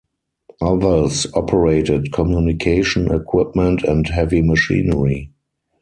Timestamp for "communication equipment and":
2.11-4.07